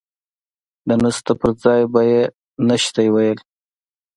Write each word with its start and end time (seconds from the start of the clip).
د 0.87 0.89
نسته 1.03 1.31
پر 1.39 1.49
ځاى 1.61 1.83
به 1.91 2.01
يې 2.11 2.21
نيشتې 2.67 3.07
ويل. 3.13 3.39